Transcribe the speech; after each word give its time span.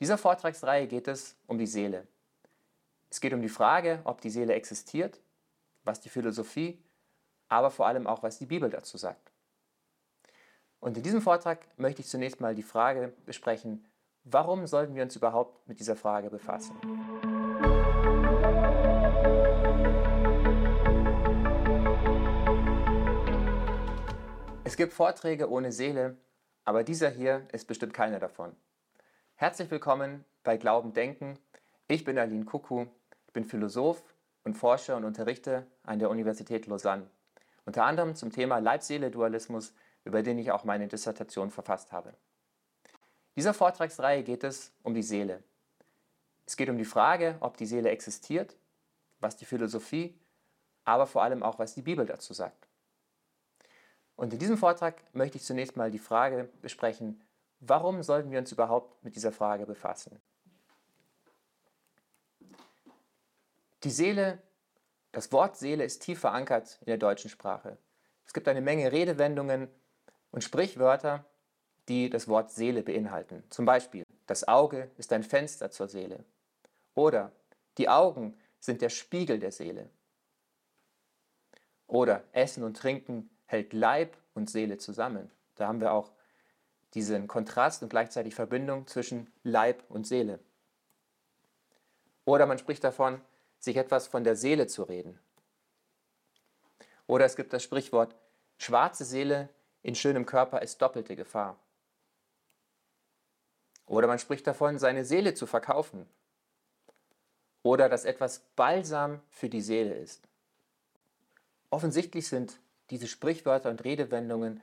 dieser 0.00 0.18
Vortragsreihe 0.18 0.86
geht 0.86 1.08
es 1.08 1.36
um 1.46 1.56
die 1.56 1.66
Seele. 1.66 2.06
Es 3.08 3.20
geht 3.20 3.32
um 3.32 3.40
die 3.40 3.48
Frage, 3.48 4.00
ob 4.04 4.20
die 4.20 4.28
Seele 4.28 4.52
existiert, 4.52 5.20
was 5.84 6.00
die 6.00 6.10
Philosophie, 6.10 6.78
aber 7.48 7.70
vor 7.70 7.86
allem 7.86 8.06
auch, 8.06 8.22
was 8.22 8.38
die 8.38 8.46
Bibel 8.46 8.68
dazu 8.68 8.98
sagt. 8.98 9.32
Und 10.80 10.98
in 10.98 11.02
diesem 11.02 11.22
Vortrag 11.22 11.66
möchte 11.78 12.02
ich 12.02 12.08
zunächst 12.08 12.40
mal 12.40 12.54
die 12.54 12.62
Frage 12.62 13.14
besprechen, 13.24 13.86
warum 14.24 14.66
sollten 14.66 14.94
wir 14.94 15.02
uns 15.02 15.16
überhaupt 15.16 15.66
mit 15.66 15.80
dieser 15.80 15.96
Frage 15.96 16.28
befassen? 16.28 16.76
Es 24.64 24.76
gibt 24.76 24.92
Vorträge 24.92 25.50
ohne 25.50 25.72
Seele, 25.72 26.18
aber 26.64 26.84
dieser 26.84 27.08
hier 27.08 27.48
ist 27.52 27.66
bestimmt 27.66 27.94
keiner 27.94 28.18
davon. 28.18 28.54
Herzlich 29.38 29.70
willkommen 29.70 30.24
bei 30.44 30.56
Glauben 30.56 30.94
Denken. 30.94 31.38
Ich 31.88 32.04
bin 32.04 32.18
Aline 32.18 32.46
Kuku, 32.46 32.86
ich 33.26 33.32
bin 33.34 33.44
Philosoph 33.44 34.02
und 34.44 34.54
Forscher 34.54 34.96
und 34.96 35.04
unterrichte 35.04 35.66
an 35.82 35.98
der 35.98 36.08
Universität 36.08 36.66
Lausanne. 36.66 37.10
Unter 37.66 37.84
anderem 37.84 38.14
zum 38.14 38.32
Thema 38.32 38.60
Leib-Seele-Dualismus, 38.60 39.74
über 40.04 40.22
den 40.22 40.38
ich 40.38 40.52
auch 40.52 40.64
meine 40.64 40.88
Dissertation 40.88 41.50
verfasst 41.50 41.92
habe. 41.92 42.14
Dieser 43.36 43.52
Vortragsreihe 43.52 44.22
geht 44.22 44.42
es 44.42 44.72
um 44.82 44.94
die 44.94 45.02
Seele. 45.02 45.42
Es 46.46 46.56
geht 46.56 46.70
um 46.70 46.78
die 46.78 46.86
Frage, 46.86 47.36
ob 47.40 47.58
die 47.58 47.66
Seele 47.66 47.90
existiert, 47.90 48.56
was 49.20 49.36
die 49.36 49.44
Philosophie, 49.44 50.18
aber 50.86 51.06
vor 51.06 51.22
allem 51.22 51.42
auch, 51.42 51.58
was 51.58 51.74
die 51.74 51.82
Bibel 51.82 52.06
dazu 52.06 52.32
sagt. 52.32 52.68
Und 54.16 54.32
in 54.32 54.38
diesem 54.38 54.56
Vortrag 54.56 55.02
möchte 55.12 55.36
ich 55.36 55.44
zunächst 55.44 55.76
mal 55.76 55.90
die 55.90 55.98
Frage 55.98 56.48
besprechen, 56.62 57.20
warum 57.68 58.02
sollten 58.02 58.30
wir 58.30 58.38
uns 58.38 58.52
überhaupt 58.52 59.02
mit 59.04 59.16
dieser 59.16 59.32
Frage 59.32 59.66
befassen? 59.66 60.20
Die 63.82 63.90
Seele, 63.90 64.42
das 65.12 65.30
Wort 65.32 65.56
Seele 65.56 65.84
ist 65.84 66.02
tief 66.02 66.18
verankert 66.20 66.78
in 66.80 66.86
der 66.86 66.98
deutschen 66.98 67.30
Sprache. 67.30 67.78
Es 68.24 68.32
gibt 68.32 68.48
eine 68.48 68.60
Menge 68.60 68.90
Redewendungen 68.90 69.68
und 70.32 70.42
Sprichwörter, 70.42 71.24
die 71.88 72.10
das 72.10 72.26
Wort 72.26 72.50
Seele 72.50 72.82
beinhalten. 72.82 73.44
Zum 73.50 73.64
Beispiel, 73.64 74.04
das 74.26 74.48
Auge 74.48 74.90
ist 74.96 75.12
ein 75.12 75.22
Fenster 75.22 75.70
zur 75.70 75.88
Seele. 75.88 76.24
Oder 76.94 77.32
die 77.78 77.88
Augen 77.88 78.36
sind 78.58 78.82
der 78.82 78.88
Spiegel 78.88 79.38
der 79.38 79.52
Seele. 79.52 79.88
Oder 81.86 82.24
Essen 82.32 82.64
und 82.64 82.76
Trinken 82.76 83.30
hält 83.44 83.72
Leib 83.72 84.16
und 84.34 84.50
Seele 84.50 84.78
zusammen. 84.78 85.30
Da 85.54 85.68
haben 85.68 85.80
wir 85.80 85.92
auch 85.92 86.10
diesen 86.96 87.28
Kontrast 87.28 87.82
und 87.82 87.90
gleichzeitig 87.90 88.34
Verbindung 88.34 88.86
zwischen 88.86 89.30
Leib 89.44 89.84
und 89.90 90.06
Seele. 90.06 90.40
Oder 92.24 92.46
man 92.46 92.58
spricht 92.58 92.82
davon, 92.82 93.20
sich 93.58 93.76
etwas 93.76 94.06
von 94.06 94.24
der 94.24 94.34
Seele 94.34 94.66
zu 94.66 94.82
reden. 94.82 95.20
Oder 97.06 97.26
es 97.26 97.36
gibt 97.36 97.52
das 97.52 97.62
Sprichwort, 97.62 98.16
schwarze 98.56 99.04
Seele 99.04 99.50
in 99.82 99.94
schönem 99.94 100.24
Körper 100.24 100.62
ist 100.62 100.80
doppelte 100.80 101.16
Gefahr. 101.16 101.58
Oder 103.84 104.08
man 104.08 104.18
spricht 104.18 104.46
davon, 104.46 104.78
seine 104.78 105.04
Seele 105.04 105.34
zu 105.34 105.46
verkaufen. 105.46 106.08
Oder 107.62 107.90
dass 107.90 108.06
etwas 108.06 108.40
Balsam 108.56 109.20
für 109.28 109.50
die 109.50 109.60
Seele 109.60 109.94
ist. 109.94 110.26
Offensichtlich 111.68 112.26
sind 112.26 112.58
diese 112.88 113.06
Sprichwörter 113.06 113.68
und 113.68 113.84
Redewendungen 113.84 114.62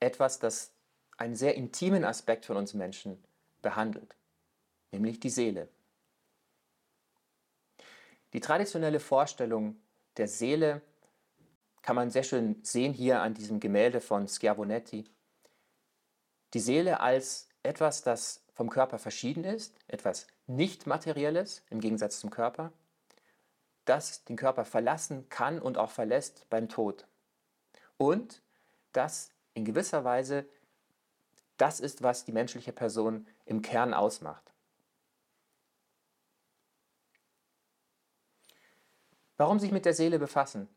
etwas, 0.00 0.38
das 0.38 0.72
einen 1.16 1.36
sehr 1.36 1.54
intimen 1.54 2.04
Aspekt 2.04 2.46
von 2.46 2.56
uns 2.56 2.74
Menschen 2.74 3.22
behandelt, 3.62 4.16
nämlich 4.92 5.20
die 5.20 5.30
Seele. 5.30 5.68
Die 8.32 8.40
traditionelle 8.40 9.00
Vorstellung 9.00 9.76
der 10.16 10.28
Seele 10.28 10.82
kann 11.82 11.96
man 11.96 12.10
sehr 12.10 12.24
schön 12.24 12.62
sehen 12.64 12.92
hier 12.92 13.22
an 13.22 13.34
diesem 13.34 13.60
Gemälde 13.60 14.00
von 14.00 14.28
Schiavonetti. 14.28 15.08
Die 16.52 16.60
Seele 16.60 17.00
als 17.00 17.48
etwas, 17.62 18.02
das 18.02 18.44
vom 18.54 18.70
Körper 18.70 18.98
verschieden 18.98 19.44
ist, 19.44 19.74
etwas 19.86 20.26
nicht 20.46 20.86
materielles 20.86 21.62
im 21.70 21.80
Gegensatz 21.80 22.20
zum 22.20 22.30
Körper, 22.30 22.72
das 23.84 24.24
den 24.24 24.36
Körper 24.36 24.64
verlassen 24.64 25.28
kann 25.28 25.60
und 25.60 25.78
auch 25.78 25.90
verlässt 25.90 26.48
beim 26.50 26.68
Tod 26.68 27.06
und 27.96 28.42
das 28.92 29.30
in 29.54 29.64
gewisser 29.64 30.04
Weise 30.04 30.46
das 31.56 31.80
ist, 31.80 32.02
was 32.02 32.24
die 32.24 32.32
menschliche 32.32 32.72
Person 32.72 33.26
im 33.44 33.62
Kern 33.62 33.94
ausmacht. 33.94 34.52
Warum 39.36 39.58
sich 39.58 39.72
mit 39.72 39.84
der 39.84 39.94
Seele 39.94 40.18
befassen? 40.18 40.68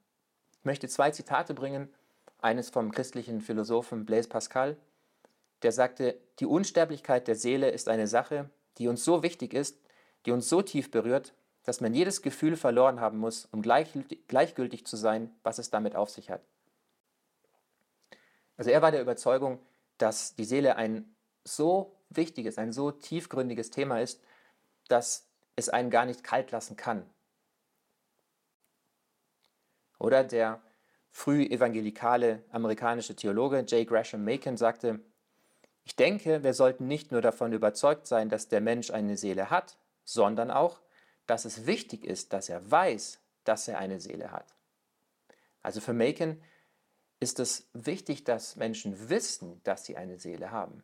Ich 0.60 0.66
möchte 0.66 0.88
zwei 0.90 1.12
Zitate 1.12 1.54
bringen. 1.54 1.94
Eines 2.42 2.70
vom 2.70 2.92
christlichen 2.92 3.42
Philosophen 3.42 4.06
Blaise 4.06 4.30
Pascal, 4.30 4.78
der 5.62 5.72
sagte, 5.72 6.18
die 6.40 6.46
Unsterblichkeit 6.46 7.28
der 7.28 7.36
Seele 7.36 7.70
ist 7.70 7.90
eine 7.90 8.08
Sache, 8.08 8.50
die 8.78 8.88
uns 8.88 9.04
so 9.04 9.24
wichtig 9.24 9.54
ist, 9.54 9.78
die 10.26 10.32
uns 10.32 10.48
so 10.48 10.62
tief 10.62 10.90
berührt, 10.92 11.34
dass 11.64 11.82
man 11.82 11.94
jedes 11.94 12.22
Gefühl 12.22 12.56
verloren 12.56 13.00
haben 13.02 13.18
muss, 13.18 13.46
um 13.52 13.62
gleichgültig 13.62 14.86
zu 14.86 14.96
sein, 14.96 15.36
was 15.44 15.60
es 15.60 15.70
damit 15.70 15.96
auf 15.96 16.10
sich 16.10 16.30
hat. 16.30 16.42
Also 18.58 18.72
er 18.72 18.82
war 18.82 18.92
der 18.92 19.02
Überzeugung, 19.02 19.60
dass 20.00 20.36
die 20.36 20.46
Seele 20.46 20.76
ein 20.76 21.16
so 21.44 21.96
wichtiges, 22.10 22.58
ein 22.58 22.74
so 22.74 22.92
tiefgründiges 22.92 23.70
Thema 23.70 24.02
ist, 24.02 24.22
dass 24.88 25.28
es 25.56 25.70
einen 25.70 25.92
gar 25.92 26.06
nicht 26.06 26.24
kalt 26.24 26.52
lassen 26.52 26.76
kann. 26.76 27.08
Oder 30.00 30.24
der 30.24 30.62
früh 31.12 31.44
evangelikale 31.44 32.44
amerikanische 32.52 33.16
Theologe 33.16 33.60
J. 33.60 33.88
Gresham 33.88 34.24
Macon 34.24 34.58
sagte, 34.58 35.02
ich 35.84 35.96
denke, 35.96 36.44
wir 36.44 36.54
sollten 36.54 36.88
nicht 36.88 37.12
nur 37.12 37.22
davon 37.22 37.52
überzeugt 37.52 38.08
sein, 38.08 38.30
dass 38.30 38.48
der 38.48 38.62
Mensch 38.62 38.92
eine 38.92 39.18
Seele 39.18 39.50
hat, 39.50 39.78
sondern 40.06 40.52
auch, 40.52 40.80
dass 41.26 41.46
es 41.46 41.66
wichtig 41.66 42.06
ist, 42.06 42.32
dass 42.32 42.50
er 42.50 42.70
weiß, 42.72 43.20
dass 43.44 43.68
er 43.68 43.80
eine 43.80 44.00
Seele 44.00 44.32
hat. 44.32 44.56
Also 45.62 45.82
für 45.82 45.94
Macon 45.94 46.42
ist 47.20 47.40
es 47.40 47.70
wichtig, 47.74 48.24
dass 48.24 48.56
Menschen 48.56 49.10
wissen, 49.10 49.62
dass 49.64 49.86
sie 49.86 49.98
eine 49.98 50.18
Seele 50.20 50.52
haben. 50.52 50.84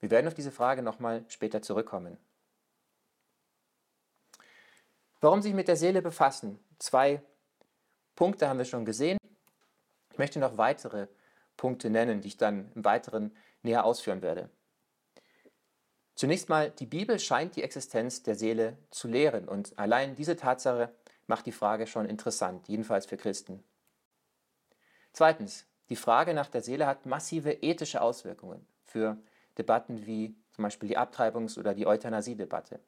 Wir 0.00 0.10
werden 0.10 0.26
auf 0.26 0.34
diese 0.34 0.52
Frage 0.52 0.82
nochmal 0.82 1.24
später 1.28 1.62
zurückkommen. 1.62 2.18
Warum 5.20 5.42
sich 5.42 5.54
mit 5.54 5.68
der 5.68 5.76
Seele 5.76 6.02
befassen? 6.02 6.58
Zwei 6.78 7.22
Punkte 8.16 8.48
haben 8.48 8.58
wir 8.58 8.64
schon 8.64 8.84
gesehen. 8.84 9.18
Ich 10.10 10.18
möchte 10.18 10.40
noch 10.40 10.56
weitere 10.56 11.06
Punkte 11.56 11.90
nennen, 11.90 12.20
die 12.20 12.28
ich 12.28 12.36
dann 12.36 12.72
im 12.74 12.84
Weiteren 12.84 13.36
näher 13.62 13.84
ausführen 13.84 14.22
werde. 14.22 14.50
Zunächst 16.14 16.48
mal, 16.48 16.70
die 16.70 16.86
Bibel 16.86 17.18
scheint 17.18 17.56
die 17.56 17.62
Existenz 17.62 18.22
der 18.22 18.34
Seele 18.34 18.76
zu 18.90 19.08
lehren 19.08 19.48
und 19.48 19.78
allein 19.78 20.14
diese 20.14 20.36
Tatsache 20.36 20.92
macht 21.26 21.46
die 21.46 21.52
Frage 21.52 21.86
schon 21.86 22.06
interessant, 22.06 22.68
jedenfalls 22.68 23.06
für 23.06 23.16
Christen. 23.16 23.64
Zweitens, 25.12 25.66
die 25.88 25.96
Frage 25.96 26.34
nach 26.34 26.48
der 26.48 26.62
Seele 26.62 26.86
hat 26.86 27.06
massive 27.06 27.52
ethische 27.52 28.00
Auswirkungen 28.00 28.66
für 28.84 29.18
Debatten 29.58 30.06
wie 30.06 30.34
zum 30.52 30.62
Beispiel 30.62 30.88
die 30.88 30.98
Abtreibungs- 30.98 31.58
oder 31.58 31.74
die 31.74 31.86
Euthanasie-Debatte. 31.86 32.80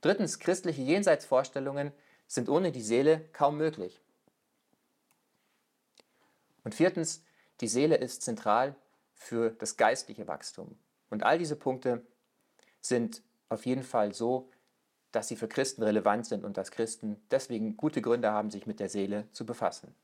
Drittens, 0.00 0.38
christliche 0.38 0.82
Jenseitsvorstellungen 0.82 1.92
sind 2.26 2.48
ohne 2.48 2.72
die 2.72 2.82
Seele 2.82 3.20
kaum 3.32 3.56
möglich. 3.56 4.00
Und 6.64 6.74
viertens, 6.74 7.24
die 7.60 7.68
Seele 7.68 7.96
ist 7.96 8.22
zentral 8.22 8.76
für 9.14 9.50
das 9.50 9.76
geistliche 9.76 10.28
Wachstum. 10.28 10.78
Und 11.10 11.22
all 11.22 11.38
diese 11.38 11.56
Punkte 11.56 12.04
sind 12.80 13.22
auf 13.48 13.66
jeden 13.66 13.82
Fall 13.82 14.14
so, 14.14 14.50
dass 15.10 15.28
sie 15.28 15.36
für 15.36 15.48
Christen 15.48 15.82
relevant 15.82 16.26
sind 16.26 16.44
und 16.44 16.56
dass 16.56 16.70
Christen 16.70 17.20
deswegen 17.30 17.76
gute 17.76 18.02
Gründe 18.02 18.30
haben, 18.30 18.50
sich 18.50 18.66
mit 18.66 18.78
der 18.78 18.90
Seele 18.90 19.26
zu 19.32 19.46
befassen. 19.46 19.94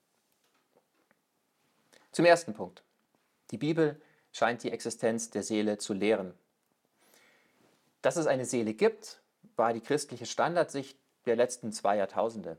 Zum 2.14 2.26
ersten 2.26 2.54
Punkt. 2.54 2.84
Die 3.50 3.58
Bibel 3.58 4.00
scheint 4.30 4.62
die 4.62 4.70
Existenz 4.70 5.30
der 5.30 5.42
Seele 5.42 5.78
zu 5.78 5.94
lehren. 5.94 6.32
Dass 8.02 8.14
es 8.14 8.28
eine 8.28 8.44
Seele 8.44 8.72
gibt, 8.72 9.20
war 9.56 9.72
die 9.72 9.80
christliche 9.80 10.24
Standardsicht 10.24 10.96
der 11.26 11.34
letzten 11.34 11.72
zwei 11.72 11.96
Jahrtausende. 11.96 12.56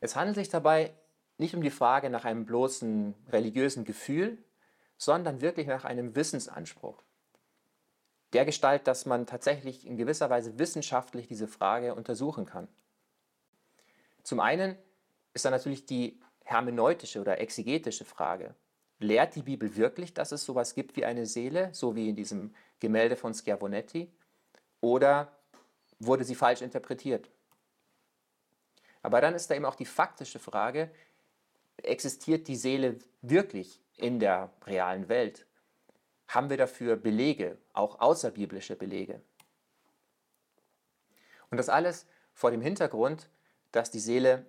Es 0.00 0.16
handelt 0.16 0.36
sich 0.36 0.48
dabei 0.48 0.94
nicht 1.36 1.54
um 1.54 1.60
die 1.60 1.68
Frage 1.68 2.08
nach 2.08 2.24
einem 2.24 2.46
bloßen 2.46 3.14
religiösen 3.30 3.84
Gefühl, 3.84 4.38
sondern 4.96 5.42
wirklich 5.42 5.66
nach 5.66 5.84
einem 5.84 6.16
Wissensanspruch. 6.16 7.02
Der 8.32 8.46
Gestalt, 8.46 8.86
dass 8.86 9.04
man 9.04 9.26
tatsächlich 9.26 9.86
in 9.86 9.98
gewisser 9.98 10.30
Weise 10.30 10.58
wissenschaftlich 10.58 11.28
diese 11.28 11.46
Frage 11.46 11.94
untersuchen 11.94 12.46
kann. 12.46 12.68
Zum 14.22 14.40
einen 14.40 14.78
ist 15.34 15.44
da 15.44 15.50
natürlich 15.50 15.84
die 15.84 16.18
hermeneutische 16.42 17.20
oder 17.20 17.38
exegetische 17.38 18.06
Frage. 18.06 18.54
Lehrt 18.98 19.34
die 19.36 19.42
Bibel 19.42 19.76
wirklich, 19.76 20.14
dass 20.14 20.32
es 20.32 20.44
sowas 20.44 20.74
gibt 20.74 20.96
wie 20.96 21.04
eine 21.04 21.26
Seele, 21.26 21.72
so 21.72 21.94
wie 21.94 22.08
in 22.08 22.16
diesem 22.16 22.54
Gemälde 22.80 23.16
von 23.16 23.34
Schiavonetti? 23.34 24.12
Oder 24.80 25.36
wurde 25.98 26.24
sie 26.24 26.34
falsch 26.34 26.62
interpretiert? 26.62 27.30
Aber 29.02 29.20
dann 29.20 29.34
ist 29.34 29.50
da 29.50 29.54
eben 29.54 29.64
auch 29.64 29.76
die 29.76 29.84
faktische 29.84 30.38
Frage, 30.38 30.90
existiert 31.82 32.48
die 32.48 32.56
Seele 32.56 32.98
wirklich 33.22 33.80
in 33.96 34.18
der 34.18 34.52
realen 34.66 35.08
Welt? 35.08 35.46
Haben 36.26 36.50
wir 36.50 36.56
dafür 36.56 36.96
Belege, 36.96 37.58
auch 37.72 38.00
außerbiblische 38.00 38.76
Belege? 38.76 39.22
Und 41.50 41.56
das 41.56 41.68
alles 41.68 42.06
vor 42.34 42.50
dem 42.50 42.60
Hintergrund, 42.60 43.30
dass 43.72 43.90
die 43.90 44.00
Seele 44.00 44.46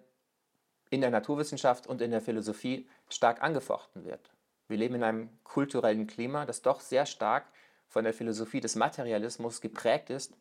in 0.90 1.02
der 1.02 1.12
Naturwissenschaft 1.12 1.88
und 1.88 2.02
in 2.02 2.12
der 2.12 2.22
Philosophie 2.22 2.90
stark 3.10 3.42
angefochten 3.42 4.04
wird. 4.06 4.31
Wir 4.69 4.77
leben 4.77 4.95
in 4.95 5.04
einem 5.04 5.30
kulturellen 5.44 6.07
Klima, 6.07 6.45
das 6.45 6.62
doch 6.62 6.80
sehr 6.80 7.06
stark 7.06 7.45
von 7.88 8.04
der 8.04 8.13
Philosophie 8.13 8.62
des 8.62 8.75
Materialismus 8.75 9.62
geprägt 9.62 10.12
ist. 10.12 10.38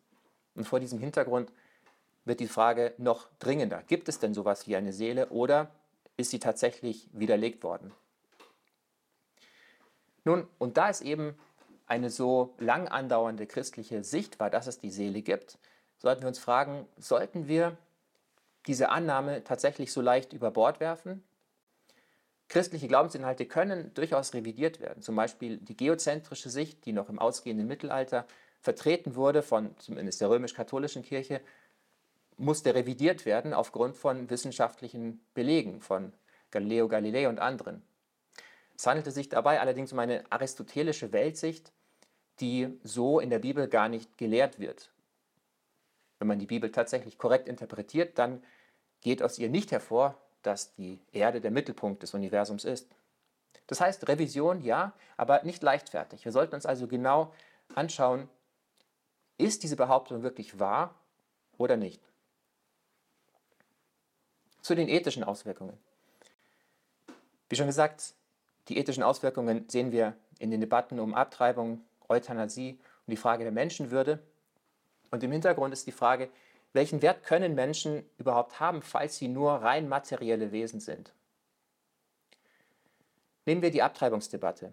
Und 0.54 0.68
vor 0.68 0.80
diesem 0.80 1.00
Hintergrund 1.00 1.50
wird 2.26 2.40
die 2.40 2.46
Frage 2.46 2.94
noch 2.98 3.28
dringender. 3.38 3.82
Gibt 3.86 4.08
es 4.08 4.18
denn 4.18 4.34
sowas 4.34 4.66
wie 4.66 4.76
eine 4.76 4.92
Seele 4.92 5.30
oder 5.30 5.70
ist 6.18 6.30
sie 6.30 6.38
tatsächlich 6.38 7.08
widerlegt 7.12 7.62
worden? 7.62 7.92
Nun, 10.24 10.46
und 10.58 10.76
da 10.76 10.90
es 10.90 11.00
eben 11.00 11.34
eine 11.86 12.10
so 12.10 12.54
lang 12.58 12.86
andauernde 12.86 13.46
christliche 13.46 14.04
Sicht 14.04 14.38
war, 14.40 14.50
dass 14.50 14.66
es 14.66 14.78
die 14.78 14.90
Seele 14.90 15.22
gibt, 15.22 15.58
sollten 15.96 16.20
wir 16.20 16.28
uns 16.28 16.38
fragen, 16.38 16.86
sollten 16.98 17.48
wir 17.48 17.78
diese 18.66 18.90
Annahme 18.90 19.42
tatsächlich 19.42 19.90
so 19.90 20.02
leicht 20.02 20.34
über 20.34 20.50
Bord 20.50 20.80
werfen? 20.80 21.24
Christliche 22.48 22.88
Glaubensinhalte 22.88 23.46
können 23.46 23.92
durchaus 23.94 24.32
revidiert 24.32 24.80
werden. 24.80 25.02
Zum 25.02 25.16
Beispiel 25.16 25.58
die 25.58 25.76
geozentrische 25.76 26.48
Sicht, 26.48 26.86
die 26.86 26.92
noch 26.92 27.10
im 27.10 27.18
ausgehenden 27.18 27.66
Mittelalter 27.66 28.26
vertreten 28.60 29.14
wurde 29.14 29.42
von 29.42 29.76
zumindest 29.78 30.20
der 30.20 30.30
römisch-katholischen 30.30 31.02
Kirche, 31.02 31.40
musste 32.38 32.74
revidiert 32.74 33.26
werden 33.26 33.52
aufgrund 33.52 33.96
von 33.96 34.30
wissenschaftlichen 34.30 35.20
Belegen 35.34 35.80
von 35.80 36.12
Galileo 36.50 36.88
Galilei 36.88 37.28
und 37.28 37.40
anderen. 37.40 37.82
Es 38.76 38.86
handelte 38.86 39.10
sich 39.10 39.28
dabei 39.28 39.60
allerdings 39.60 39.92
um 39.92 39.98
eine 39.98 40.24
aristotelische 40.30 41.12
Weltsicht, 41.12 41.72
die 42.40 42.78
so 42.84 43.18
in 43.18 43.28
der 43.28 43.40
Bibel 43.40 43.68
gar 43.68 43.88
nicht 43.88 44.16
gelehrt 44.16 44.58
wird. 44.60 44.92
Wenn 46.18 46.28
man 46.28 46.38
die 46.38 46.46
Bibel 46.46 46.70
tatsächlich 46.70 47.18
korrekt 47.18 47.48
interpretiert, 47.48 48.18
dann 48.18 48.42
geht 49.00 49.22
aus 49.22 49.38
ihr 49.38 49.48
nicht 49.48 49.72
hervor, 49.72 50.16
dass 50.42 50.74
die 50.74 51.00
Erde 51.12 51.40
der 51.40 51.50
Mittelpunkt 51.50 52.02
des 52.02 52.14
Universums 52.14 52.64
ist. 52.64 52.88
Das 53.66 53.80
heißt, 53.80 54.08
Revision 54.08 54.62
ja, 54.62 54.92
aber 55.16 55.42
nicht 55.42 55.62
leichtfertig. 55.62 56.24
Wir 56.24 56.32
sollten 56.32 56.54
uns 56.54 56.66
also 56.66 56.86
genau 56.88 57.32
anschauen, 57.74 58.28
ist 59.36 59.62
diese 59.62 59.76
Behauptung 59.76 60.22
wirklich 60.22 60.58
wahr 60.58 60.94
oder 61.58 61.76
nicht. 61.76 62.02
Zu 64.62 64.74
den 64.74 64.88
ethischen 64.88 65.24
Auswirkungen. 65.24 65.78
Wie 67.48 67.56
schon 67.56 67.66
gesagt, 67.66 68.14
die 68.68 68.78
ethischen 68.78 69.02
Auswirkungen 69.02 69.68
sehen 69.68 69.92
wir 69.92 70.14
in 70.38 70.50
den 70.50 70.60
Debatten 70.60 71.00
um 71.00 71.14
Abtreibung, 71.14 71.82
Euthanasie 72.08 72.78
und 73.06 73.10
die 73.10 73.16
Frage 73.16 73.44
der 73.44 73.52
Menschenwürde. 73.52 74.18
Und 75.10 75.22
im 75.22 75.32
Hintergrund 75.32 75.72
ist 75.72 75.86
die 75.86 75.92
Frage, 75.92 76.28
welchen 76.72 77.02
Wert 77.02 77.24
können 77.24 77.54
Menschen 77.54 78.08
überhaupt 78.18 78.60
haben, 78.60 78.82
falls 78.82 79.16
sie 79.16 79.28
nur 79.28 79.52
rein 79.52 79.88
materielle 79.88 80.52
Wesen 80.52 80.80
sind? 80.80 81.12
Nehmen 83.46 83.62
wir 83.62 83.70
die 83.70 83.82
Abtreibungsdebatte. 83.82 84.72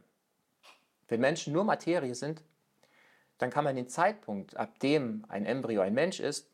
Wenn 1.07 1.21
Menschen 1.21 1.53
nur 1.53 1.63
Materie 1.63 2.15
sind, 2.15 2.43
dann 3.37 3.49
kann 3.49 3.63
man 3.63 3.75
den 3.75 3.87
Zeitpunkt, 3.87 4.57
ab 4.57 4.79
dem 4.79 5.25
ein 5.29 5.45
Embryo 5.45 5.81
ein 5.81 5.93
Mensch 5.93 6.19
ist, 6.19 6.49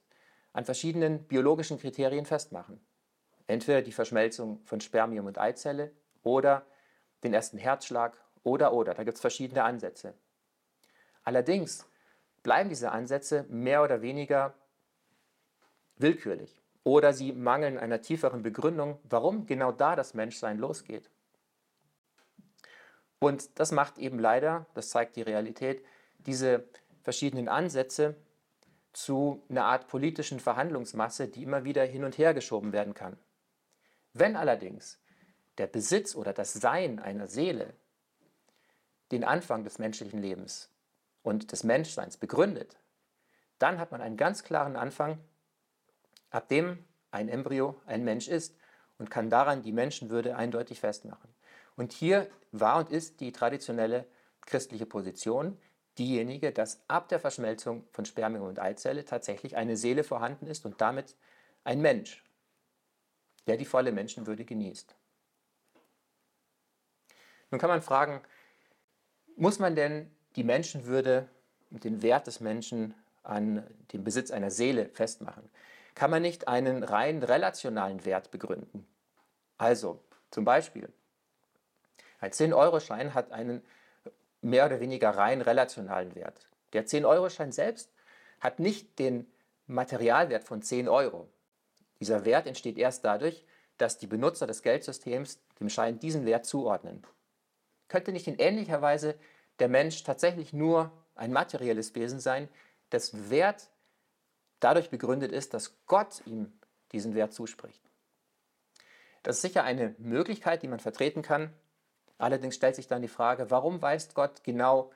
an 0.53 0.65
verschiedenen 0.65 1.23
biologischen 1.23 1.79
Kriterien 1.79 2.25
festmachen. 2.25 2.79
Entweder 3.47 3.81
die 3.81 3.91
Verschmelzung 3.91 4.61
von 4.65 4.81
Spermium 4.81 5.25
und 5.25 5.37
Eizelle 5.37 5.91
oder 6.23 6.65
den 7.23 7.33
ersten 7.33 7.57
Herzschlag 7.57 8.17
oder 8.43 8.73
oder. 8.73 8.93
Da 8.93 9.03
gibt 9.03 9.15
es 9.15 9.21
verschiedene 9.21 9.63
Ansätze. 9.63 10.13
Allerdings 11.23 11.85
bleiben 12.43 12.69
diese 12.69 12.91
Ansätze 12.91 13.45
mehr 13.49 13.83
oder 13.83 14.01
weniger 14.01 14.53
willkürlich 16.01 16.57
oder 16.83 17.13
sie 17.13 17.31
mangeln 17.31 17.77
einer 17.77 18.01
tieferen 18.01 18.41
Begründung, 18.41 18.99
warum 19.03 19.45
genau 19.45 19.71
da 19.71 19.95
das 19.95 20.13
Menschsein 20.13 20.57
losgeht. 20.57 21.09
Und 23.19 23.59
das 23.59 23.71
macht 23.71 23.99
eben 23.99 24.17
leider, 24.17 24.65
das 24.73 24.89
zeigt 24.89 25.15
die 25.15 25.21
Realität, 25.21 25.85
diese 26.19 26.63
verschiedenen 27.03 27.47
Ansätze 27.47 28.15
zu 28.93 29.43
einer 29.47 29.65
Art 29.65 29.87
politischen 29.87 30.39
Verhandlungsmasse, 30.39 31.27
die 31.27 31.43
immer 31.43 31.63
wieder 31.63 31.85
hin 31.85 32.03
und 32.03 32.17
her 32.17 32.33
geschoben 32.33 32.73
werden 32.73 32.93
kann. 32.93 33.17
Wenn 34.13 34.35
allerdings 34.35 34.99
der 35.57 35.67
Besitz 35.67 36.15
oder 36.15 36.33
das 36.33 36.53
Sein 36.53 36.99
einer 36.99 37.27
Seele 37.27 37.73
den 39.11 39.23
Anfang 39.23 39.63
des 39.63 39.77
menschlichen 39.77 40.21
Lebens 40.21 40.69
und 41.21 41.51
des 41.51 41.63
Menschseins 41.63 42.17
begründet, 42.17 42.79
dann 43.59 43.77
hat 43.77 43.91
man 43.91 44.01
einen 44.01 44.17
ganz 44.17 44.43
klaren 44.43 44.75
Anfang 44.75 45.19
ab 46.31 46.47
dem 46.47 46.83
ein 47.11 47.29
Embryo 47.29 47.79
ein 47.85 48.03
Mensch 48.03 48.27
ist 48.27 48.57
und 48.97 49.11
kann 49.11 49.29
daran 49.29 49.61
die 49.61 49.73
Menschenwürde 49.73 50.35
eindeutig 50.35 50.79
festmachen. 50.79 51.29
Und 51.75 51.93
hier 51.93 52.29
war 52.51 52.77
und 52.77 52.89
ist 52.89 53.19
die 53.19 53.31
traditionelle 53.31 54.05
christliche 54.41 54.85
Position 54.85 55.57
diejenige, 55.97 56.51
dass 56.51 56.81
ab 56.87 57.09
der 57.09 57.19
Verschmelzung 57.19 57.85
von 57.91 58.05
Spermium 58.05 58.47
und 58.47 58.59
Eizelle 58.59 59.05
tatsächlich 59.05 59.57
eine 59.57 59.77
Seele 59.77 60.03
vorhanden 60.03 60.47
ist 60.47 60.65
und 60.65 60.81
damit 60.81 61.15
ein 61.63 61.81
Mensch, 61.81 62.23
der 63.47 63.57
die 63.57 63.65
volle 63.65 63.91
Menschenwürde 63.91 64.45
genießt. 64.45 64.95
Nun 67.51 67.59
kann 67.59 67.69
man 67.69 67.81
fragen, 67.81 68.21
muss 69.35 69.59
man 69.59 69.75
denn 69.75 70.09
die 70.35 70.43
Menschenwürde 70.43 71.27
und 71.69 71.83
den 71.83 72.01
Wert 72.01 72.27
des 72.27 72.39
Menschen 72.39 72.93
an 73.23 73.67
dem 73.91 74.03
Besitz 74.03 74.31
einer 74.31 74.51
Seele 74.51 74.89
festmachen? 74.89 75.49
Kann 75.95 76.11
man 76.11 76.21
nicht 76.21 76.47
einen 76.47 76.83
rein 76.83 77.23
relationalen 77.23 78.05
Wert 78.05 78.31
begründen. 78.31 78.87
Also 79.57 80.01
zum 80.31 80.45
Beispiel, 80.45 80.91
ein 82.19 82.31
10-Euro-Schein 82.31 83.13
hat 83.13 83.31
einen 83.31 83.63
mehr 84.41 84.65
oder 84.65 84.79
weniger 84.79 85.11
rein 85.11 85.41
relationalen 85.41 86.15
Wert. 86.15 86.47
Der 86.73 86.85
10-Euro-Schein 86.85 87.51
selbst 87.51 87.91
hat 88.39 88.59
nicht 88.59 88.99
den 88.99 89.31
Materialwert 89.67 90.43
von 90.43 90.61
10 90.61 90.87
Euro. 90.87 91.27
Dieser 91.99 92.25
Wert 92.25 92.47
entsteht 92.47 92.77
erst 92.77 93.05
dadurch, 93.05 93.45
dass 93.77 93.97
die 93.97 94.07
Benutzer 94.07 94.47
des 94.47 94.61
Geldsystems 94.61 95.39
dem 95.59 95.69
Schein 95.69 95.99
diesen 95.99 96.25
Wert 96.25 96.45
zuordnen. 96.45 97.03
Könnte 97.87 98.11
nicht 98.11 98.27
in 98.27 98.37
ähnlicher 98.37 98.81
Weise 98.81 99.15
der 99.59 99.69
Mensch 99.69 100.03
tatsächlich 100.03 100.53
nur 100.53 100.91
ein 101.15 101.31
materielles 101.31 101.93
Wesen 101.95 102.19
sein, 102.19 102.47
das 102.89 103.29
Wert 103.29 103.70
dadurch 104.61 104.89
begründet 104.89 105.31
ist, 105.31 105.53
dass 105.53 105.75
Gott 105.87 106.21
ihm 106.25 106.53
diesen 106.93 107.13
Wert 107.13 107.33
zuspricht. 107.33 107.81
Das 109.23 109.35
ist 109.35 109.41
sicher 109.41 109.63
eine 109.63 109.95
Möglichkeit, 109.97 110.63
die 110.63 110.67
man 110.67 110.79
vertreten 110.79 111.21
kann. 111.21 111.53
Allerdings 112.17 112.55
stellt 112.55 112.75
sich 112.75 112.87
dann 112.87 113.01
die 113.01 113.07
Frage, 113.07 113.51
warum 113.51 113.81
weist 113.81 114.15
Gott 114.15 114.43
genau 114.43 114.91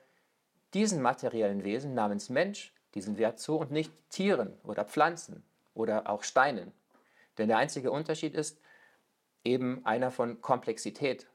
diesen 0.73 1.01
materiellen 1.01 1.63
Wesen 1.63 1.93
namens 1.93 2.29
Mensch 2.29 2.73
diesen 2.93 3.17
Wert 3.17 3.39
zu 3.39 3.57
und 3.57 3.71
nicht 3.71 3.91
Tieren 4.09 4.57
oder 4.63 4.85
Pflanzen 4.85 5.43
oder 5.73 6.09
auch 6.09 6.23
Steinen? 6.23 6.71
Denn 7.37 7.49
der 7.49 7.57
einzige 7.57 7.91
Unterschied 7.91 8.33
ist 8.33 8.59
eben 9.43 9.85
einer 9.85 10.11
von 10.11 10.41
Komplexität. 10.41 11.27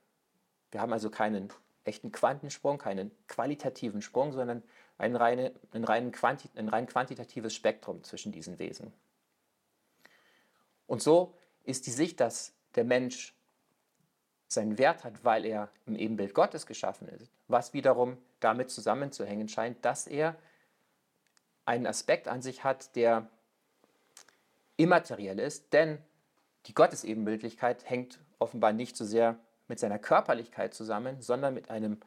Wir 0.71 0.81
haben 0.81 0.93
also 0.93 1.11
keinen 1.11 1.53
echten 1.85 2.13
Quantensprung, 2.13 2.79
keinen 2.79 3.11
qualitativen 3.27 4.03
Sprung, 4.03 4.33
sondern 4.33 4.63
ein, 4.99 5.17
reine, 5.17 5.53
ein, 5.73 5.85
rein 5.85 6.13
quanti, 6.13 6.49
ein 6.57 6.69
rein 6.69 6.87
quantitatives 6.87 7.55
Spektrum 7.55 8.03
zwischen 8.05 8.33
diesen 8.33 8.59
Wesen. 8.59 8.93
Und 10.87 11.03
so 11.03 11.35
ist 11.65 11.87
die 11.87 11.93
Sicht, 11.93 12.21
dass 12.21 12.53
der 12.75 12.85
Mensch 12.85 13.35
seinen 14.49 14.79
Wert 14.79 15.05
hat, 15.05 15.25
weil 15.25 15.47
er 15.47 15.71
im 15.87 15.97
Ebenbild 15.97 16.35
Gottes 16.35 16.67
geschaffen 16.67 17.09
ist, 17.09 17.31
was 17.49 17.73
wiederum 17.73 18.19
damit 18.41 18.71
zusammenzuhängen 18.71 19.49
scheint, 19.49 19.85
dass 19.85 20.07
er 20.07 20.37
einen 21.65 21.87
Aspekt 21.87 22.27
an 22.27 22.43
sich 22.43 22.65
hat, 22.65 22.97
der 22.97 23.29
immateriell 24.77 25.39
ist, 25.39 25.73
denn 25.73 25.99
die 26.67 26.75
Gottesebenbildlichkeit 26.75 27.89
hängt 27.89 28.19
offenbar 28.39 28.73
nicht 28.73 28.97
so 28.97 29.05
sehr 29.05 29.39
mit 29.71 29.79
seiner 29.79 29.99
Körperlichkeit 29.99 30.75
zusammen, 30.75 31.23
sondern 31.23 31.55
mit 31.55 31.71
einem, 31.71 32.01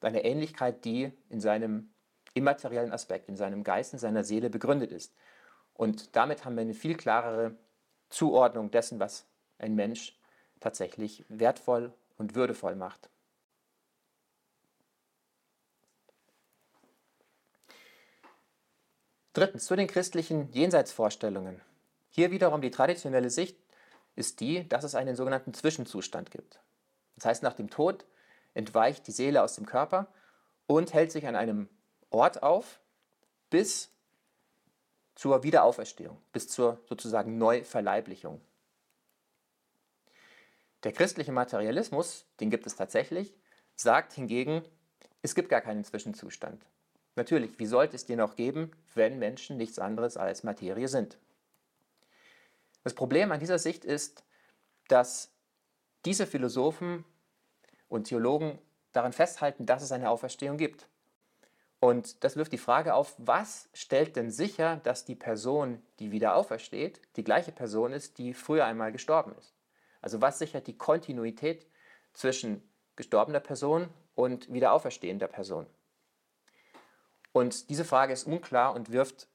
einer 0.00 0.24
Ähnlichkeit, 0.24 0.84
die 0.84 1.12
in 1.28 1.40
seinem 1.40 1.90
immateriellen 2.32 2.92
Aspekt, 2.92 3.28
in 3.28 3.36
seinem 3.36 3.64
Geist, 3.64 3.92
in 3.92 3.98
seiner 3.98 4.24
Seele 4.24 4.48
begründet 4.48 4.92
ist. 4.92 5.14
Und 5.74 6.16
damit 6.16 6.44
haben 6.44 6.54
wir 6.54 6.62
eine 6.62 6.74
viel 6.74 6.96
klarere 6.96 7.56
Zuordnung 8.08 8.70
dessen, 8.70 9.00
was 9.00 9.26
ein 9.58 9.74
Mensch 9.74 10.16
tatsächlich 10.60 11.24
wertvoll 11.28 11.92
und 12.18 12.36
würdevoll 12.36 12.76
macht. 12.76 13.10
Drittens, 19.32 19.64
zu 19.64 19.74
den 19.74 19.88
christlichen 19.88 20.52
Jenseitsvorstellungen. 20.52 21.60
Hier 22.10 22.30
wiederum 22.30 22.60
die 22.60 22.70
traditionelle 22.70 23.30
Sicht 23.30 23.56
ist 24.14 24.40
die, 24.40 24.68
dass 24.68 24.84
es 24.84 24.94
einen 24.94 25.16
sogenannten 25.16 25.54
Zwischenzustand 25.54 26.30
gibt. 26.30 26.60
Das 27.16 27.26
heißt, 27.26 27.42
nach 27.42 27.54
dem 27.54 27.70
Tod 27.70 28.04
entweicht 28.54 29.06
die 29.06 29.12
Seele 29.12 29.42
aus 29.42 29.54
dem 29.54 29.66
Körper 29.66 30.08
und 30.66 30.92
hält 30.92 31.12
sich 31.12 31.26
an 31.26 31.36
einem 31.36 31.68
Ort 32.10 32.42
auf 32.42 32.80
bis 33.50 33.90
zur 35.14 35.42
Wiederauferstehung, 35.42 36.20
bis 36.32 36.48
zur 36.48 36.80
sozusagen 36.88 37.38
Neuverleiblichung. 37.38 38.40
Der 40.84 40.92
christliche 40.92 41.32
Materialismus, 41.32 42.26
den 42.40 42.50
gibt 42.50 42.66
es 42.66 42.74
tatsächlich, 42.74 43.34
sagt 43.76 44.12
hingegen, 44.12 44.64
es 45.22 45.34
gibt 45.34 45.48
gar 45.48 45.60
keinen 45.60 45.84
Zwischenzustand. 45.84 46.66
Natürlich, 47.14 47.58
wie 47.58 47.66
sollte 47.66 47.94
es 47.94 48.06
dir 48.06 48.16
noch 48.16 48.36
geben, 48.36 48.72
wenn 48.94 49.18
Menschen 49.18 49.58
nichts 49.58 49.78
anderes 49.78 50.16
als 50.16 50.42
Materie 50.42 50.88
sind? 50.88 51.18
Das 52.84 52.94
Problem 52.94 53.30
an 53.30 53.38
dieser 53.38 53.58
Sicht 53.58 53.84
ist, 53.84 54.24
dass 54.88 55.30
diese 56.04 56.26
Philosophen 56.26 57.04
und 57.88 58.04
Theologen 58.04 58.58
daran 58.92 59.12
festhalten, 59.12 59.66
dass 59.66 59.82
es 59.82 59.92
eine 59.92 60.10
Auferstehung 60.10 60.56
gibt. 60.56 60.88
Und 61.80 62.22
das 62.22 62.36
wirft 62.36 62.52
die 62.52 62.58
Frage 62.58 62.94
auf, 62.94 63.14
was 63.18 63.68
stellt 63.74 64.14
denn 64.14 64.30
sicher, 64.30 64.76
dass 64.84 65.04
die 65.04 65.16
Person, 65.16 65.82
die 65.98 66.12
wieder 66.12 66.36
aufersteht, 66.36 67.00
die 67.16 67.24
gleiche 67.24 67.50
Person 67.50 67.92
ist, 67.92 68.18
die 68.18 68.34
früher 68.34 68.64
einmal 68.64 68.92
gestorben 68.92 69.34
ist? 69.38 69.54
Also 70.00 70.20
was 70.20 70.38
sichert 70.38 70.66
die 70.66 70.76
Kontinuität 70.76 71.66
zwischen 72.12 72.62
gestorbener 72.94 73.40
Person 73.40 73.88
und 74.14 74.52
wieder 74.52 74.72
auferstehender 74.72 75.28
Person? 75.28 75.66
Und 77.32 77.70
diese 77.70 77.84
Frage 77.84 78.12
ist 78.12 78.26
unklar 78.26 78.74
und 78.74 78.92
wirft 78.92 79.26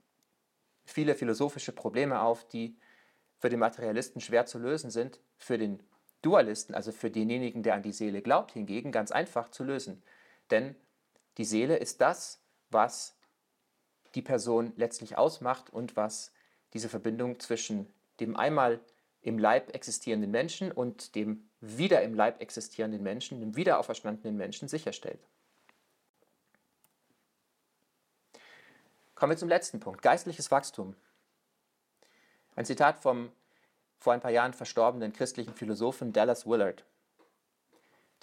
viele 0.85 1.15
philosophische 1.15 1.73
Probleme 1.73 2.21
auf, 2.21 2.47
die 2.47 2.77
für 3.39 3.49
den 3.49 3.59
Materialisten 3.59 4.21
schwer 4.21 4.45
zu 4.45 4.57
lösen 4.57 4.89
sind, 4.89 5.19
für 5.37 5.57
den 5.57 5.83
Dualisten, 6.21 6.75
also 6.75 6.91
für 6.91 7.11
denjenigen, 7.11 7.63
der 7.63 7.75
an 7.75 7.83
die 7.83 7.91
Seele 7.91 8.21
glaubt, 8.21 8.51
hingegen 8.51 8.91
ganz 8.91 9.11
einfach 9.11 9.49
zu 9.49 9.63
lösen. 9.63 10.01
Denn 10.49 10.75
die 11.37 11.45
Seele 11.45 11.77
ist 11.77 12.01
das, 12.01 12.41
was 12.69 13.15
die 14.15 14.21
Person 14.21 14.73
letztlich 14.75 15.17
ausmacht 15.17 15.69
und 15.69 15.95
was 15.95 16.31
diese 16.73 16.89
Verbindung 16.89 17.39
zwischen 17.39 17.87
dem 18.19 18.35
einmal 18.35 18.79
im 19.21 19.37
Leib 19.37 19.73
existierenden 19.75 20.31
Menschen 20.31 20.71
und 20.71 21.15
dem 21.15 21.47
wieder 21.59 22.01
im 22.01 22.13
Leib 22.13 22.41
existierenden 22.41 23.03
Menschen, 23.03 23.39
dem 23.39 23.55
wiederauferstandenen 23.55 24.37
Menschen 24.37 24.67
sicherstellt. 24.67 25.19
Kommen 29.15 29.31
wir 29.31 29.37
zum 29.37 29.49
letzten 29.49 29.79
Punkt, 29.79 30.01
geistliches 30.01 30.51
Wachstum. 30.51 30.95
Ein 32.55 32.65
Zitat 32.65 32.99
vom 32.99 33.31
vor 33.99 34.13
ein 34.13 34.21
paar 34.21 34.31
Jahren 34.31 34.53
verstorbenen 34.53 35.13
christlichen 35.13 35.53
Philosophen 35.53 36.13
Dallas 36.13 36.45
Willard. 36.45 36.83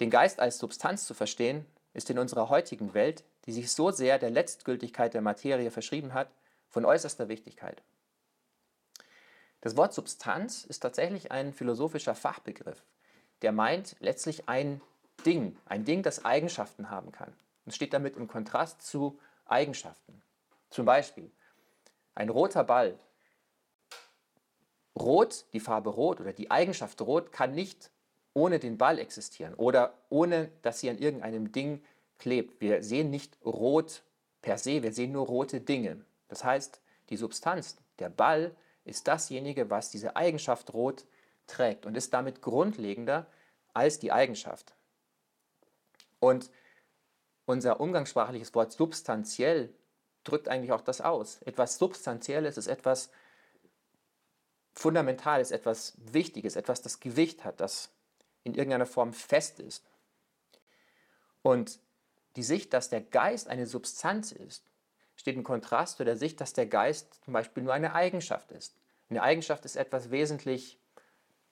Den 0.00 0.10
Geist 0.10 0.40
als 0.40 0.58
Substanz 0.58 1.06
zu 1.06 1.14
verstehen, 1.14 1.66
ist 1.92 2.10
in 2.10 2.18
unserer 2.18 2.48
heutigen 2.48 2.94
Welt, 2.94 3.24
die 3.46 3.52
sich 3.52 3.72
so 3.72 3.90
sehr 3.90 4.18
der 4.18 4.30
Letztgültigkeit 4.30 5.14
der 5.14 5.22
Materie 5.22 5.70
verschrieben 5.70 6.12
hat, 6.12 6.28
von 6.68 6.84
äußerster 6.84 7.28
Wichtigkeit. 7.28 7.82
Das 9.60 9.76
Wort 9.76 9.94
Substanz 9.94 10.64
ist 10.64 10.80
tatsächlich 10.80 11.30
ein 11.30 11.52
philosophischer 11.52 12.14
Fachbegriff, 12.14 12.82
der 13.42 13.52
meint 13.52 13.96
letztlich 14.00 14.48
ein 14.48 14.80
Ding, 15.24 15.56
ein 15.66 15.84
Ding, 15.84 16.02
das 16.02 16.24
Eigenschaften 16.24 16.90
haben 16.90 17.12
kann 17.12 17.32
und 17.64 17.72
steht 17.72 17.92
damit 17.92 18.16
im 18.16 18.28
Kontrast 18.28 18.82
zu 18.82 19.18
Eigenschaften. 19.46 20.22
Zum 20.70 20.84
Beispiel 20.84 21.30
ein 22.14 22.28
roter 22.28 22.64
Ball 22.64 22.98
Rot, 24.98 25.44
die 25.52 25.60
Farbe 25.60 25.90
Rot 25.90 26.20
oder 26.20 26.32
die 26.32 26.50
Eigenschaft 26.50 27.00
Rot 27.00 27.32
kann 27.32 27.54
nicht 27.54 27.90
ohne 28.32 28.58
den 28.58 28.78
Ball 28.78 28.98
existieren 28.98 29.54
oder 29.54 29.94
ohne, 30.08 30.50
dass 30.62 30.80
sie 30.80 30.90
an 30.90 30.98
irgendeinem 30.98 31.52
Ding 31.52 31.82
klebt. 32.18 32.60
Wir 32.60 32.82
sehen 32.82 33.10
nicht 33.10 33.36
Rot 33.44 34.02
per 34.42 34.58
se, 34.58 34.82
wir 34.82 34.92
sehen 34.92 35.12
nur 35.12 35.26
rote 35.26 35.60
Dinge. 35.60 36.04
Das 36.28 36.44
heißt, 36.44 36.80
die 37.08 37.16
Substanz, 37.16 37.76
der 37.98 38.10
Ball, 38.10 38.54
ist 38.84 39.08
dasjenige, 39.08 39.70
was 39.70 39.90
diese 39.90 40.16
Eigenschaft 40.16 40.74
Rot 40.74 41.04
trägt 41.46 41.86
und 41.86 41.96
ist 41.96 42.12
damit 42.12 42.42
grundlegender 42.42 43.26
als 43.72 43.98
die 43.98 44.12
Eigenschaft. 44.12 44.74
Und 46.20 46.50
unser 47.46 47.80
umgangssprachliches 47.80 48.54
Wort 48.54 48.72
substanziell 48.72 49.72
drückt 50.24 50.48
eigentlich 50.48 50.72
auch 50.72 50.80
das 50.80 51.00
aus. 51.00 51.40
Etwas 51.42 51.78
Substanzielles 51.78 52.56
ist 52.56 52.66
etwas, 52.66 53.10
fundamental 54.74 55.40
ist, 55.40 55.52
etwas 55.52 55.94
Wichtiges, 55.98 56.56
etwas, 56.56 56.82
das 56.82 57.00
Gewicht 57.00 57.44
hat, 57.44 57.60
das 57.60 57.90
in 58.42 58.54
irgendeiner 58.54 58.86
Form 58.86 59.12
fest 59.12 59.60
ist. 59.60 59.84
Und 61.42 61.78
die 62.36 62.42
Sicht, 62.42 62.72
dass 62.72 62.90
der 62.90 63.00
Geist 63.00 63.48
eine 63.48 63.66
Substanz 63.66 64.32
ist, 64.32 64.64
steht 65.16 65.36
im 65.36 65.44
Kontrast 65.44 65.98
zu 65.98 66.04
der 66.04 66.16
Sicht, 66.16 66.40
dass 66.40 66.52
der 66.52 66.66
Geist 66.66 67.20
zum 67.24 67.32
Beispiel 67.32 67.62
nur 67.62 67.72
eine 67.72 67.94
Eigenschaft 67.94 68.50
ist. 68.50 68.74
Eine 69.08 69.22
Eigenschaft 69.22 69.64
ist 69.64 69.76
etwas 69.76 70.10
wesentlich 70.10 70.78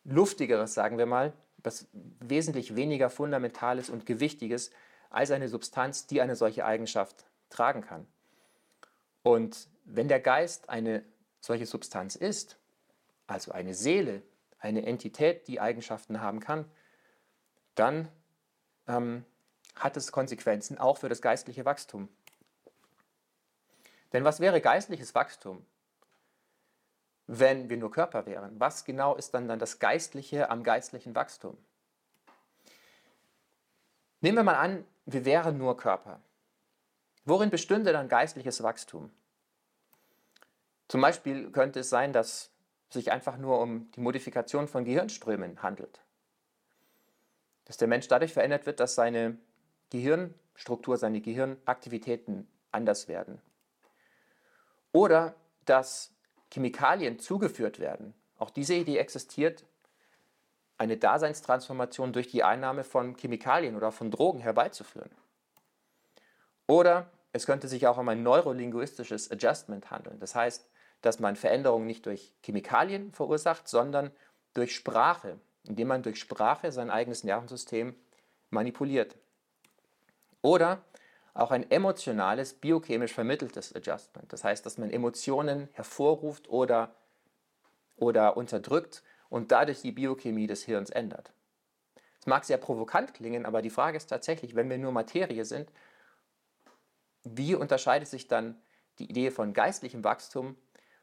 Luftigeres, 0.04 0.74
sagen 0.74 0.98
wir 0.98 1.06
mal, 1.06 1.32
etwas 1.58 1.86
wesentlich 2.18 2.74
weniger 2.74 3.08
Fundamentales 3.08 3.88
und 3.88 4.04
Gewichtiges 4.04 4.72
als 5.10 5.30
eine 5.30 5.48
Substanz, 5.48 6.06
die 6.06 6.20
eine 6.20 6.34
solche 6.34 6.64
Eigenschaft 6.64 7.24
tragen 7.50 7.82
kann. 7.82 8.06
Und 9.22 9.68
wenn 9.84 10.08
der 10.08 10.20
Geist 10.20 10.68
eine 10.68 11.04
solche 11.40 11.66
Substanz 11.66 12.16
ist, 12.16 12.56
also 13.26 13.52
eine 13.52 13.74
Seele, 13.74 14.22
eine 14.58 14.86
Entität, 14.86 15.48
die 15.48 15.60
Eigenschaften 15.60 16.20
haben 16.20 16.40
kann, 16.40 16.70
dann 17.74 18.08
ähm, 18.86 19.24
hat 19.74 19.96
es 19.96 20.12
Konsequenzen 20.12 20.78
auch 20.78 20.98
für 20.98 21.08
das 21.08 21.22
geistliche 21.22 21.64
Wachstum. 21.64 22.08
Denn 24.12 24.24
was 24.24 24.40
wäre 24.40 24.60
geistliches 24.60 25.14
Wachstum, 25.14 25.64
wenn 27.26 27.70
wir 27.70 27.78
nur 27.78 27.90
Körper 27.90 28.26
wären? 28.26 28.60
Was 28.60 28.84
genau 28.84 29.16
ist 29.16 29.32
dann, 29.32 29.48
dann 29.48 29.58
das 29.58 29.78
Geistliche 29.78 30.50
am 30.50 30.62
geistlichen 30.62 31.14
Wachstum? 31.14 31.56
Nehmen 34.20 34.38
wir 34.38 34.44
mal 34.44 34.56
an, 34.56 34.84
wir 35.06 35.24
wären 35.24 35.58
nur 35.58 35.76
Körper. 35.76 36.20
Worin 37.24 37.50
bestünde 37.50 37.92
dann 37.92 38.08
geistliches 38.08 38.62
Wachstum? 38.62 39.10
Zum 40.88 41.00
Beispiel 41.00 41.50
könnte 41.50 41.80
es 41.80 41.88
sein, 41.88 42.12
dass 42.12 42.50
sich 42.92 43.12
einfach 43.12 43.37
nur 43.38 43.61
um 43.61 43.90
die 43.92 44.00
Modifikation 44.00 44.68
von 44.68 44.84
Gehirnströmen 44.84 45.62
handelt. 45.62 46.00
Dass 47.64 47.76
der 47.76 47.88
Mensch 47.88 48.08
dadurch 48.08 48.32
verändert 48.32 48.66
wird, 48.66 48.80
dass 48.80 48.94
seine 48.94 49.38
Gehirnstruktur, 49.90 50.96
seine 50.96 51.20
Gehirnaktivitäten 51.20 52.49
anders 52.70 53.08
werden. 53.08 53.40
Oder 54.92 55.34
dass 55.64 56.12
Chemikalien 56.52 57.18
zugeführt 57.18 57.78
werden. 57.78 58.14
Auch 58.38 58.50
diese 58.50 58.75
Idee 58.75 58.99
existiert, 58.99 59.64
eine 60.76 60.96
Daseinstransformation 60.96 62.12
durch 62.12 62.28
die 62.28 62.42
Einnahme 62.42 62.84
von 62.84 63.16
Chemikalien 63.16 63.76
oder 63.76 63.92
von 63.92 64.11
Drogen 64.11 64.40
herbeizuführen. 64.40 65.11
Oder 66.66 67.11
es 67.32 67.46
könnte 67.46 67.68
sich 67.68 67.87
auch 67.87 67.99
um 67.99 68.08
ein 68.08 68.22
neurolinguistisches 68.22 69.30
Adjustment 69.30 69.90
handeln. 69.90 70.18
Das 70.18 70.34
heißt, 70.34 70.68
dass 71.02 71.21
man 71.21 71.37
Veränderungen 71.37 71.87
nicht 71.87 72.06
durch 72.06 72.32
Chemikalien 72.42 73.12
verursacht, 73.12 73.68
sondern 73.68 74.11
durch 74.54 74.75
Sprache, 74.75 75.38
indem 75.64 75.88
man 75.88 76.02
durch 76.02 76.18
Sprache 76.18 76.73
sein 76.73 76.90
eigenes 76.90 77.25
Nervensystem 77.25 77.94
manipuliert. 78.50 79.16
Oder 80.40 80.82
auch 81.35 81.50
ein 81.50 81.71
emotionales, 81.71 82.54
biochemisch 82.54 83.12
vermitteltes 83.12 83.75
Adjustment. 83.75 84.32
Das 84.32 84.44
heißt, 84.44 84.64
dass 84.66 84.78
man 84.78 84.90
Emotionen 84.90 85.68
hervorruft 85.73 86.49
oder, 86.49 86.94
oder 87.97 88.37
unterdrückt 88.37 89.02
und 89.28 89.50
dadurch 89.50 89.80
die 89.80 89.92
Biochemie 89.92 90.47
des 90.47 90.64
Hirns 90.64 90.90
ändert. 90.90 91.32
Es 92.21 92.26
mag 92.26 92.44
sehr 92.44 92.59
provokant 92.59 93.14
klingen, 93.14 93.47
aber 93.47 93.62
die 93.62 93.71
Frage 93.71 93.97
ist 93.97 94.06
tatsächlich, 94.06 94.54
wenn 94.54 94.68
wir 94.68 94.78
nur 94.78 94.92
Materie 94.92 95.44
sind, 95.44 95.73
wie 97.25 97.54
unterscheidet 97.54 98.09
sich 98.09 98.28
dann 98.28 98.61
die 98.99 99.09
Idee 99.09 99.30
von 99.30 99.54
geistlichem 99.54 100.04
Wachstum 100.04 100.56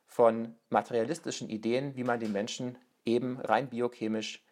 von 0.10 0.56
materialistischen 0.70 1.50
Ideen, 1.50 1.96
wie 1.96 2.04
man 2.04 2.20
den 2.20 2.32
Menschen 2.32 2.78
eben 3.06 3.39
rein 3.39 3.70
biochemisch 3.70 4.44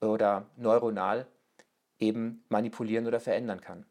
oder 0.00 0.46
neuronal 0.56 1.26
eben 1.98 2.44
manipulieren 2.50 3.06
oder 3.06 3.18
verändern 3.18 3.62
kann. 3.62 3.86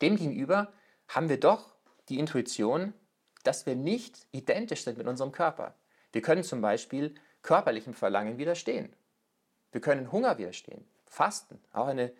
Demgegenüber 0.00 0.72
haben 1.06 1.28
wir 1.28 1.38
doch 1.38 1.76
die 2.08 2.18
Intuition, 2.18 2.94
dass 3.44 3.64
wir 3.64 3.76
nicht 3.76 4.26
identisch 4.32 4.82
sind 4.82 4.98
mit 4.98 5.06
unserem 5.06 5.30
Körper. 5.30 5.76
Wir 6.10 6.20
können 6.20 6.42
zum 6.42 6.60
Beispiel 6.60 7.14
körperlichem 7.42 7.94
Verlangen 7.94 8.38
widerstehen. 8.38 8.92
Wir 9.70 9.80
können 9.80 10.10
Hunger 10.10 10.36
widerstehen, 10.36 10.84
Fasten, 11.06 11.60
auch 11.72 11.86
eine, 11.86 12.12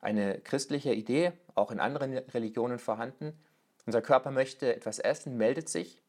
eine 0.00 0.40
christliche 0.40 0.92
Idee, 0.92 1.32
auch 1.54 1.70
in 1.70 1.78
anderen 1.78 2.18
Religionen 2.18 2.80
vorhanden, 2.80 3.38
Unser 3.86 4.02
Körper 4.02 4.30
möchte 4.30 4.74
etwas 4.74 4.98
essen, 4.98 5.36
meldet 5.36 5.68
sich. 5.68 6.02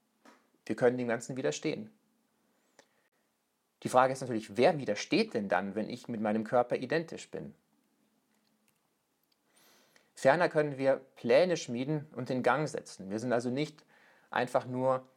Wir 0.66 0.75
können 0.75 0.98
dem 0.98 1.08
Ganzen 1.08 1.38
widerstehen. 1.38 1.90
Die 3.84 3.90
Frage 3.90 4.13
ist 4.13 4.22
natürlich, 4.22 4.58
wer 4.58 4.78
widersteht 4.78 5.34
denn 5.34 5.50
dann, 5.50 5.75
wenn 5.75 5.90
ich 5.90 6.08
mit 6.08 6.22
meinem 6.22 6.44
Körper 6.44 6.75
identisch 6.75 7.32
bin? 7.32 7.56
Ferner 10.13 10.50
können 10.50 10.78
wir 10.78 11.01
Pläne 11.16 11.58
schmieden 11.58 12.08
und 12.16 12.30
in 12.30 12.44
Gang 12.44 12.68
setzen. 12.68 13.10
Wir 13.10 13.18
sind 13.18 13.34
also 13.34 13.50
nicht 13.50 13.84
einfach 14.30 14.68
nur 14.68 15.08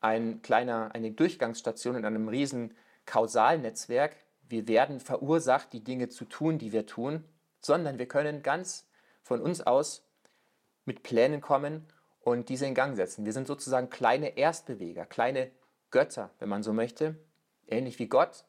ein 0.00 0.42
kleiner, 0.42 0.90
eine 0.94 1.12
Durchgangsstation 1.12 1.94
in 1.94 2.04
einem 2.04 2.26
riesen 2.26 2.76
Kausalnetzwerk. 3.06 4.16
Wir 4.48 4.66
werden 4.66 4.98
verursacht, 4.98 5.72
die 5.72 5.84
Dinge 5.84 6.08
zu 6.08 6.24
tun, 6.24 6.58
die 6.58 6.72
wir 6.72 6.86
tun, 6.86 7.24
sondern 7.60 7.98
wir 7.98 8.08
können 8.08 8.42
ganz 8.42 8.88
von 9.22 9.40
uns 9.40 9.60
aus 9.60 10.04
mit 10.84 11.02
Plänen 11.02 11.40
kommen 11.40 11.86
und 12.20 12.48
diese 12.48 12.66
in 12.66 12.74
Gang 12.74 12.96
setzen. 12.96 13.24
Wir 13.24 13.32
sind 13.32 13.46
sozusagen 13.46 13.90
kleine 13.90 14.36
Erstbeweger, 14.36 15.06
kleine 15.06 15.50
Götter, 15.90 16.30
wenn 16.38 16.48
man 16.48 16.62
so 16.62 16.72
möchte, 16.72 17.16
ähnlich 17.66 17.98
wie 17.98 18.08
Gott 18.08 18.44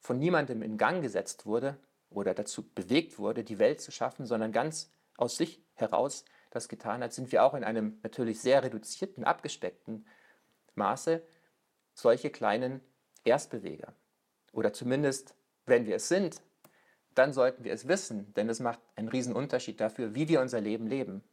von 0.00 0.18
niemandem 0.18 0.62
in 0.62 0.78
Gang 0.78 1.02
gesetzt 1.02 1.46
wurde 1.46 1.78
oder 2.10 2.34
dazu 2.34 2.68
bewegt 2.70 3.18
wurde, 3.18 3.44
die 3.44 3.58
Welt 3.58 3.80
zu 3.80 3.90
schaffen, 3.90 4.26
sondern 4.26 4.52
ganz 4.52 4.90
aus 5.16 5.36
sich 5.36 5.62
heraus 5.74 6.24
das 6.50 6.68
getan 6.68 7.02
hat, 7.02 7.12
sind 7.12 7.32
wir 7.32 7.44
auch 7.44 7.54
in 7.54 7.64
einem 7.64 7.98
natürlich 8.02 8.40
sehr 8.40 8.62
reduzierten, 8.62 9.24
abgespeckten 9.24 10.06
Maße 10.74 11.22
solche 11.94 12.30
kleinen 12.30 12.80
Erstbeweger. 13.24 13.94
Oder 14.52 14.72
zumindest, 14.72 15.34
wenn 15.64 15.86
wir 15.86 15.96
es 15.96 16.08
sind, 16.08 16.40
dann 17.14 17.32
sollten 17.32 17.64
wir 17.64 17.72
es 17.72 17.88
wissen, 17.88 18.32
denn 18.34 18.48
es 18.48 18.60
macht 18.60 18.80
einen 18.94 19.08
riesen 19.08 19.34
Unterschied 19.34 19.80
dafür, 19.80 20.14
wie 20.14 20.28
wir 20.28 20.40
unser 20.40 20.60
Leben 20.60 20.86
leben. 20.86 21.24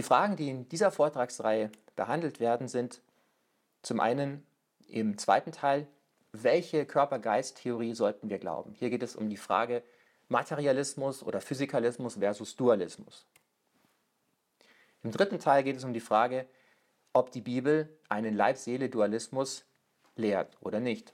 Die 0.00 0.04
Fragen, 0.06 0.34
die 0.34 0.48
in 0.48 0.66
dieser 0.66 0.90
Vortragsreihe 0.90 1.70
behandelt 1.94 2.40
werden, 2.40 2.68
sind 2.68 3.02
zum 3.82 4.00
einen 4.00 4.46
im 4.88 5.18
zweiten 5.18 5.52
Teil, 5.52 5.86
welche 6.32 6.86
Körper-Geist-Theorie 6.86 7.92
sollten 7.92 8.30
wir 8.30 8.38
glauben? 8.38 8.72
Hier 8.72 8.88
geht 8.88 9.02
es 9.02 9.14
um 9.14 9.28
die 9.28 9.36
Frage 9.36 9.82
Materialismus 10.28 11.22
oder 11.22 11.42
Physikalismus 11.42 12.14
versus 12.14 12.56
Dualismus. 12.56 13.26
Im 15.02 15.10
dritten 15.10 15.38
Teil 15.38 15.64
geht 15.64 15.76
es 15.76 15.84
um 15.84 15.92
die 15.92 16.00
Frage, 16.00 16.46
ob 17.12 17.30
die 17.30 17.42
Bibel 17.42 17.94
einen 18.08 18.34
Leib-Seele-Dualismus 18.34 19.66
lehrt 20.16 20.56
oder 20.62 20.80
nicht. 20.80 21.12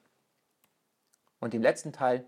Und 1.41 1.55
im 1.55 1.63
letzten 1.63 1.93
Teil 1.93 2.25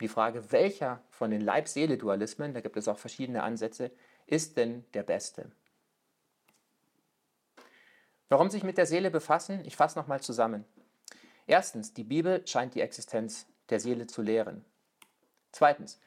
die 0.00 0.06
Frage, 0.06 0.52
welcher 0.52 1.02
von 1.10 1.32
den 1.32 1.40
Leib-Seele-Dualismen, 1.40 2.54
da 2.54 2.60
gibt 2.60 2.76
es 2.76 2.86
auch 2.86 2.98
verschiedene 2.98 3.42
Ansätze, 3.42 3.90
ist 4.28 4.56
denn 4.56 4.84
der 4.94 5.02
beste? 5.02 5.50
Warum 8.30 8.48
sich 8.48 8.62
mit 8.62 8.78
der 8.78 8.86
Seele 8.86 9.10
befassen? 9.10 9.64
Ich 9.64 9.76
fasse 9.76 9.98
nochmal 9.98 10.20
zusammen. 10.20 10.64
Erstens, 11.48 11.92
die 11.92 12.04
Bibel 12.04 12.46
scheint 12.46 12.76
die 12.76 12.80
Existenz 12.80 13.46
der 13.70 13.80
Seele 13.80 14.06
zu 14.06 14.22
lehren. 14.22 14.64
Zweitens, 15.50 16.00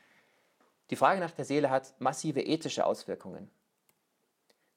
die 0.89 0.95
Frage 0.95 1.19
nach 1.19 1.31
der 1.31 1.43
Seele 1.43 1.69
hat 1.69 1.99
massive 1.99 2.41
ethische 2.41 2.85
Auswirkungen. 2.85 3.51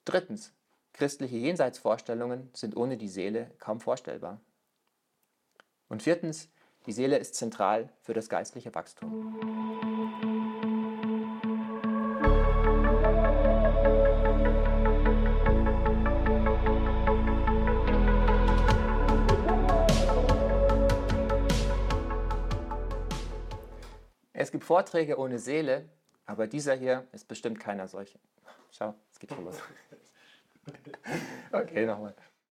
Drittens, 0.04 0.52
christliche 0.92 1.36
Jenseitsvorstellungen 1.36 2.50
sind 2.52 2.76
ohne 2.76 2.96
die 2.96 3.08
Seele 3.08 3.52
kaum 3.60 3.80
vorstellbar. 3.80 4.40
Und 5.88 6.02
viertens, 6.02 6.48
die 6.86 6.92
Seele 6.92 7.16
ist 7.16 7.36
zentral 7.36 7.90
für 8.02 8.12
das 8.12 8.28
geistliche 8.28 8.74
Wachstum. 8.74 9.55
Gibt 24.56 24.64
Vorträge 24.64 25.18
ohne 25.18 25.38
Seele, 25.38 25.86
aber 26.24 26.46
dieser 26.46 26.74
hier 26.74 27.06
ist 27.12 27.28
bestimmt 27.28 27.60
keiner 27.60 27.88
solche. 27.88 28.18
Schau, 28.70 28.94
es 29.12 29.18
geht 29.18 29.30
schon 29.30 29.44
los. 29.44 29.56
Okay, 31.52 31.86
nochmal. 31.86 32.12